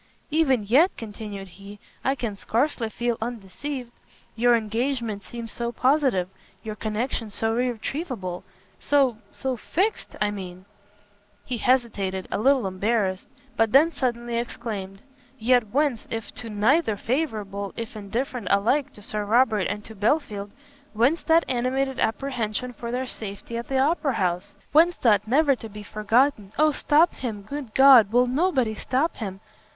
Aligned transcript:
"Even 0.31 0.63
yet," 0.63 0.89
continued 0.97 1.47
he, 1.47 1.77
"I 2.03 2.15
can 2.15 2.35
scarcely 2.35 2.89
feel 2.89 3.19
undeceived; 3.21 3.91
your 4.35 4.55
engagement 4.55 5.21
seemed 5.21 5.51
so 5.51 5.71
positive, 5.71 6.27
your 6.63 6.73
connection 6.73 7.29
so 7.29 7.55
irretrievable, 7.55 8.43
so, 8.79 9.17
so 9.31 9.55
fixed, 9.55 10.15
I 10.19 10.31
mean." 10.31 10.65
He 11.45 11.59
hesitated, 11.59 12.27
a 12.31 12.39
little 12.39 12.65
embarrassed; 12.65 13.27
but 13.55 13.73
then 13.73 13.91
suddenly 13.91 14.39
exclaimed, 14.39 15.03
"Yet 15.37 15.67
whence, 15.67 16.07
if 16.09 16.33
to 16.33 16.49
neither 16.49 16.97
favourable, 16.97 17.71
if 17.77 17.95
indifferent 17.95 18.47
alike 18.49 18.91
to 18.93 19.03
Sir 19.03 19.23
Robert 19.23 19.67
and 19.69 19.85
to 19.85 19.93
Belfield, 19.93 20.49
whence 20.93 21.21
that 21.25 21.45
animated 21.47 21.99
apprehension 21.99 22.73
for 22.73 22.89
their 22.89 23.05
safety 23.05 23.55
at 23.55 23.67
the 23.67 23.77
Opera 23.77 24.13
house? 24.15 24.55
whence 24.71 24.97
that 24.97 25.27
never 25.27 25.55
to 25.57 25.69
be 25.69 25.83
forgotten 25.83 26.53
_oh 26.57 26.73
stop 26.73 27.13
him! 27.13 27.43
good 27.43 27.75
God! 27.75 28.11
will 28.11 28.25
nobody 28.25 28.73
stop 28.73 29.17
him! 29.17 29.41